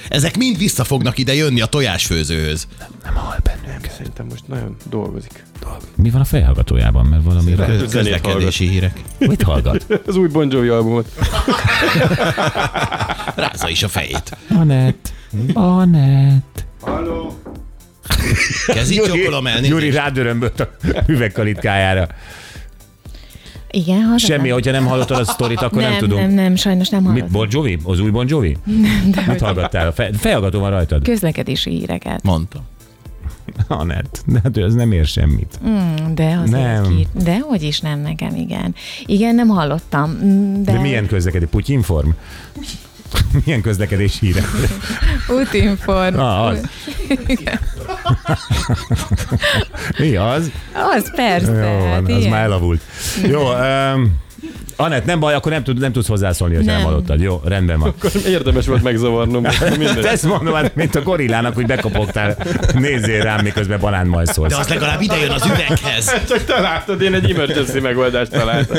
Ezek 0.09 0.37
mind 0.37 0.59
vissza 0.59 0.85
fognak 0.85 1.19
ide 1.19 1.35
jönni 1.35 1.61
a 1.61 1.67
tojásfőzőhöz. 1.67 2.67
Nem 3.05 3.15
hal 3.15 3.37
bennünk. 3.43 3.87
Szerintem 3.97 4.27
most 4.27 4.49
nagyon 4.49 4.77
dolgozik. 4.91 5.45
Mi 5.95 6.11
van 6.11 6.21
a 6.21 6.25
fejhallgatójában? 6.25 7.07
Mert 7.07 7.23
valami... 7.23 7.55
Köz- 7.55 7.93
Közlekedési 7.93 8.69
hírek. 8.69 9.03
Mit 9.19 9.43
hallgat? 9.43 9.87
Az 10.07 10.17
új 10.17 10.29
Bon 10.29 10.51
Jovi 10.51 10.69
albumot. 10.69 11.09
Rázza 13.35 13.69
is 13.69 13.83
a 13.83 13.89
fejét. 13.89 14.37
Anett. 14.59 15.13
Anett. 15.53 16.67
Kezit 18.67 19.03
csókolom 19.05 19.47
el. 19.47 19.61
Gyuri 19.61 19.91
rádörömbölt 19.91 20.61
a 20.61 20.69
üvegkalitkájára. 21.07 22.07
Igen, 23.71 23.97
hallottam. 23.97 24.17
Semmi, 24.19 24.49
hogyha 24.49 24.71
nem 24.73 24.87
hallottad 24.87 25.19
a 25.19 25.25
sztorit, 25.25 25.61
akkor 25.61 25.81
nem, 25.81 25.91
nem, 25.91 25.99
tudom. 25.99 26.19
nem, 26.19 26.31
nem, 26.31 26.57
sajnos 26.57 26.89
nem 26.89 27.01
Mit, 27.01 27.09
hallottam. 27.11 27.33
Bon 27.33 27.49
Jovi? 27.51 27.79
Az 27.85 28.01
új 28.01 28.11
Bon 28.11 28.27
Jovi? 28.29 28.57
Nem, 28.65 29.11
de 29.11 29.25
Mit 29.27 29.41
hallgattál? 29.41 29.87
A 29.87 29.93
fe, 29.93 30.11
fejhallgató 30.19 30.61
van 30.61 30.71
rajtad? 30.71 31.03
Közlekedési 31.03 31.71
híreket. 31.71 32.23
Mondtam. 32.23 32.63
Anett, 33.69 34.23
de 34.27 34.41
hát 34.43 34.57
ő 34.57 34.65
az 34.65 34.75
nem 34.75 34.93
ér 34.93 35.07
semmit. 35.07 35.59
Mm, 35.69 36.15
de 36.15 36.39
azért 36.43 36.63
Nem. 36.63 36.83
Ki, 36.97 37.07
de 37.23 37.39
hogy 37.39 37.63
is 37.63 37.81
nem 37.81 37.99
nekem, 38.01 38.35
igen. 38.35 38.75
Igen, 39.07 39.35
nem 39.35 39.49
hallottam. 39.49 40.11
mm, 40.25 40.63
De, 40.63 40.73
De 40.73 40.79
milyen 40.81 41.07
közlekedés? 41.07 41.49
Putyinform? 41.51 42.09
Milyen 43.45 43.61
közlekedés 43.61 44.19
híre? 44.19 44.43
Útinform. 45.41 46.19
Ah, 46.19 46.47
az. 46.47 46.61
Mi 49.99 50.17
az? 50.17 50.51
Az 50.95 51.15
persze. 51.15 51.53
Jó, 51.53 51.87
hát 51.87 52.03
van, 52.03 52.13
az 52.13 52.19
ilyen. 52.19 52.31
már 52.31 52.43
elavult. 52.43 52.81
Jó, 53.23 53.53
um, 53.53 54.17
Anett, 54.81 55.05
nem 55.05 55.21
baj, 55.21 55.35
akkor 55.35 55.53
nem, 55.53 55.63
tud, 55.63 55.79
nem 55.79 55.93
tudsz 55.93 56.07
hozzászólni, 56.09 56.55
hogy 56.55 56.65
nem 56.65 56.75
Nem. 56.75 56.85
hallottad. 56.85 57.21
Jó, 57.21 57.41
rendben 57.45 57.79
van. 57.79 57.89
Akkor 57.99 58.11
érdemes 58.27 58.67
volt 58.67 58.83
megzavarnom. 58.83 59.45
Ezt 60.03 60.23
mondom, 60.23 60.55
hát, 60.55 60.75
mint 60.75 60.95
a 60.95 61.03
gorillának, 61.03 61.55
hogy 61.55 61.67
bekopogtál. 61.67 62.37
Nézzél 62.75 63.23
rám, 63.23 63.41
miközben 63.43 63.81
banán 63.81 64.07
majd 64.07 64.27
szólsz. 64.27 64.51
De 64.51 64.57
az 64.57 64.69
legalább 64.69 65.01
ide 65.01 65.17
jön 65.17 65.31
az 65.31 65.45
üveghez. 65.47 66.13
Csak 66.29 66.45
te 66.45 66.61
láttad, 66.61 67.03
én 67.03 67.15
egy 67.15 67.31
emergency 67.31 67.81
megoldást 67.81 68.31
találtam. 68.31 68.79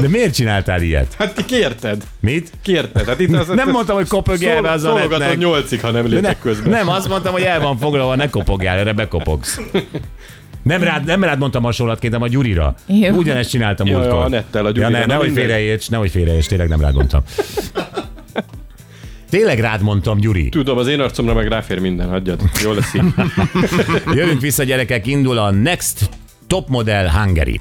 De 0.00 0.08
miért 0.08 0.34
csináltál 0.34 0.82
ilyet? 0.82 1.14
Hát 1.18 1.34
ti 1.34 1.44
kérted. 1.44 2.02
Mit? 2.20 2.50
Kérted. 2.62 3.06
Hát 3.06 3.20
itt 3.20 3.34
az, 3.36 3.48
Nem 3.48 3.70
mondtam, 3.70 3.96
hogy 3.96 4.08
kopogjál 4.08 4.62
be 4.62 4.70
az 4.70 4.84
Anettnek. 4.84 5.38
nyolcig, 5.38 5.80
ha 5.80 5.90
nem 5.90 6.04
Ne, 6.06 6.14
lépek 6.14 6.40
közben. 6.40 6.70
nem, 6.70 6.88
azt 6.88 7.08
mondtam, 7.08 7.32
hogy 7.32 7.42
el 7.42 7.60
van 7.60 7.78
foglalva, 7.78 8.14
ne 8.16 8.28
kopogjál, 8.30 8.78
erre 8.78 8.92
bekopogsz. 8.92 9.60
Nem 10.66 10.82
rád, 10.82 11.04
nem 11.04 11.24
rád 11.24 11.38
mondtam 11.38 11.62
hasonlatként, 11.62 12.12
hanem 12.12 12.28
a 12.28 12.32
Gyurira. 12.32 12.74
Jó. 12.86 13.14
Ugyanezt 13.14 13.50
csináltam 13.50 13.86
Ja, 13.86 13.98
múltkor. 13.98 14.30
ja, 14.30 14.42
a 14.52 14.58
ja, 14.58 14.62
Gyurira, 14.70 14.88
ne, 14.88 14.98
na 14.98 15.06
nehogy 15.06 15.32
félreérts, 15.32 15.88
nehogy 15.88 16.10
félreérts, 16.10 16.46
tényleg 16.46 16.68
nem 16.68 16.80
rád 16.80 16.94
mondtam. 16.94 17.22
Tényleg 19.30 19.58
rád 19.60 19.82
mondtam, 19.82 20.18
Gyuri. 20.18 20.48
Tudom, 20.48 20.78
az 20.78 20.86
én 20.86 21.00
arcomra 21.00 21.34
meg 21.34 21.48
ráfér 21.48 21.78
minden, 21.78 22.08
hagyjad. 22.08 22.40
Jó 22.62 22.72
lesz 22.72 22.94
így. 22.94 23.02
Jövünk 24.18 24.40
vissza, 24.40 24.62
gyerekek, 24.62 25.06
indul 25.06 25.38
a 25.38 25.50
Next 25.50 26.10
Top 26.46 26.68
Model 26.68 27.10
Hungary. 27.10 27.60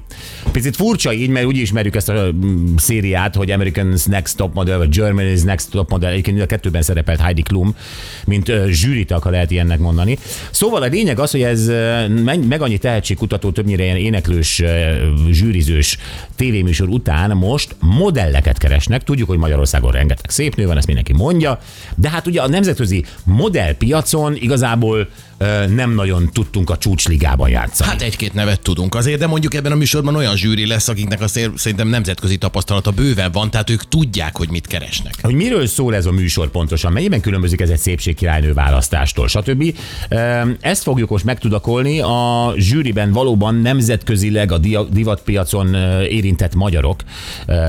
Picit 0.51 0.75
furcsa 0.75 1.13
így, 1.13 1.29
mert 1.29 1.45
úgy 1.45 1.57
ismerjük 1.57 1.95
ezt 1.95 2.09
a 2.09 2.29
szériát, 2.77 3.35
hogy 3.35 3.51
American's 3.51 4.07
Next 4.07 4.37
Top 4.37 4.53
Model, 4.53 4.77
vagy 4.77 4.89
Germany's 4.91 5.43
Next 5.43 5.69
Top 5.71 5.89
Model. 5.89 6.11
Egyébként 6.11 6.41
a 6.41 6.45
kettőben 6.45 6.81
szerepelt 6.81 7.19
Heidi 7.19 7.41
Klum, 7.41 7.75
mint 8.25 8.51
zsűritag, 8.67 9.21
ha 9.21 9.29
lehet 9.29 9.51
ilyennek 9.51 9.79
mondani. 9.79 10.17
Szóval 10.51 10.81
a 10.81 10.85
lényeg 10.85 11.19
az, 11.19 11.31
hogy 11.31 11.41
ez 11.41 11.71
meg 12.47 12.61
annyi 12.61 12.77
tehetségkutató, 12.77 13.51
többnyire 13.51 13.83
ilyen 13.83 13.97
éneklős, 13.97 14.63
zsűrizős 15.31 15.97
tévéműsor 16.35 16.89
után 16.89 17.37
most 17.37 17.75
modelleket 17.79 18.57
keresnek. 18.57 19.03
Tudjuk, 19.03 19.27
hogy 19.27 19.37
Magyarországon 19.37 19.91
rengeteg 19.91 20.29
szép 20.29 20.55
nő 20.55 20.65
van, 20.65 20.77
ezt 20.77 20.87
mindenki 20.87 21.13
mondja, 21.13 21.59
de 21.95 22.09
hát 22.09 22.27
ugye 22.27 22.41
a 22.41 22.47
nemzetközi 22.47 23.05
modellpiacon 23.23 24.35
igazából 24.35 25.07
nem 25.75 25.93
nagyon 25.95 26.29
tudtunk 26.33 26.69
a 26.69 26.77
csúcsligában 26.77 27.49
játszani. 27.49 27.89
Hát 27.89 28.01
egy-két 28.01 28.33
nevet 28.33 28.61
tudunk 28.61 28.95
azért, 28.95 29.19
de 29.19 29.27
mondjuk 29.27 29.53
ebben 29.53 29.71
a 29.71 29.75
műsorban 29.75 30.15
olyan 30.15 30.35
zsűri 30.35 30.67
lesz, 30.67 30.87
akiknek 30.87 31.21
azért 31.21 31.57
szerintem 31.57 31.87
nemzetközi 31.87 32.37
tapasztalata 32.37 32.91
bőven 32.91 33.31
van, 33.31 33.49
tehát 33.49 33.69
ők 33.69 33.87
tudják, 33.87 34.37
hogy 34.37 34.49
mit 34.49 34.67
keresnek. 34.67 35.13
hogy 35.21 35.33
miről 35.33 35.67
szól 35.67 35.95
ez 35.95 36.05
a 36.05 36.11
műsor 36.11 36.49
pontosan, 36.49 36.91
mennyiben 36.91 37.21
különbözik 37.21 37.61
ez 37.61 37.69
egy 37.69 37.79
szépségkirálynő 37.79 38.53
választástól, 38.53 39.27
stb. 39.27 39.75
Ezt 40.59 40.83
fogjuk 40.83 41.09
most 41.09 41.25
megtudakolni 41.25 41.99
a 41.99 42.53
zsűriben 42.57 43.11
valóban 43.11 43.55
nemzetközileg 43.55 44.51
a 44.51 44.57
divatpiacon 44.89 45.73
érintett 46.03 46.55
magyarok 46.55 46.99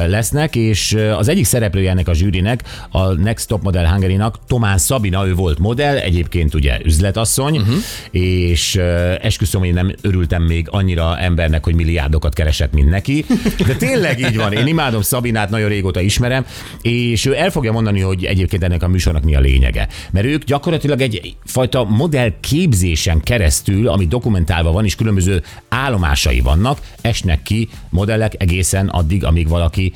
lesznek, 0.07 0.57
és 0.57 0.97
az 1.17 1.29
egyik 1.29 1.45
szereplője 1.45 1.91
ennek 1.91 2.09
a 2.09 2.15
zsűrinek, 2.15 2.63
a 2.91 3.13
Next 3.13 3.49
Top 3.49 3.63
Model 3.63 3.91
Hungary-nak, 3.91 4.39
Tomán 4.47 4.79
Szabina, 4.79 5.27
ő 5.27 5.35
volt 5.35 5.59
modell, 5.59 5.97
egyébként 5.97 6.55
ugye 6.55 6.79
üzletasszony, 6.85 7.56
Uh-huh. 7.61 7.77
És 8.11 8.75
uh, 8.75 9.15
esküszöm, 9.21 9.61
hogy 9.61 9.73
nem 9.73 9.95
örültem 10.01 10.43
még 10.43 10.67
annyira 10.71 11.19
embernek, 11.19 11.65
hogy 11.65 11.75
milliárdokat 11.75 12.35
keresett, 12.35 12.73
mint 12.73 12.91
neki. 12.91 13.25
De 13.67 13.75
tényleg 13.75 14.21
így 14.21 14.37
van. 14.37 14.53
Én 14.53 14.67
imádom 14.67 15.03
Szabinát, 15.03 15.51
nagyon 15.51 15.69
régóta 15.69 16.01
ismerem, 16.01 16.47
és 16.83 17.25
ő 17.25 17.37
el 17.37 17.51
fogja 17.51 17.73
mondani, 17.73 18.01
hogy 18.01 18.25
egyébként 18.25 18.63
ennek 18.63 18.83
a 18.83 18.89
műsornak 18.89 19.23
mi 19.23 19.35
a 19.35 19.41
lényege. 19.41 19.89
Mert 20.11 20.27
ők 20.27 20.45
gyakorlatilag 20.45 21.01
egy 21.01 21.37
fajta 21.45 21.85
modell 21.85 22.33
képzésen 22.41 23.21
keresztül, 23.21 23.89
ami 23.89 24.07
dokumentálva 24.07 24.73
van, 24.73 24.85
és 24.85 24.95
különböző 24.95 25.43
állomásai 25.69 26.41
vannak, 26.41 26.79
esnek 27.01 27.43
ki 27.43 27.69
modellek 27.89 28.33
egészen 28.39 28.89
addig, 28.89 29.25
amíg 29.25 29.49
valaki 29.49 29.93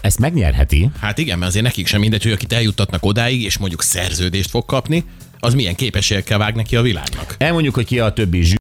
ezt 0.00 0.18
megnyerheti. 0.18 0.90
Hát 1.00 1.18
igen, 1.18 1.38
mert 1.38 1.50
azért 1.50 1.64
nekik 1.64 1.86
sem 1.86 2.00
mindegy, 2.00 2.22
hogy 2.22 2.32
akit 2.32 2.52
eljuttatnak 2.52 3.04
odáig, 3.04 3.42
és 3.42 3.58
mondjuk 3.58 3.82
szerződést 3.82 4.50
fog 4.50 4.64
kapni, 4.64 5.04
az 5.40 5.54
milyen 5.54 5.74
képességekkel 5.74 6.38
vág 6.38 6.54
neki 6.54 6.76
a 6.76 6.82
világnak. 6.82 7.34
Elmondjuk, 7.38 7.74
hogy 7.74 7.86
ki 7.86 7.98
a 7.98 8.12
többi 8.12 8.42
zsű 8.42 8.56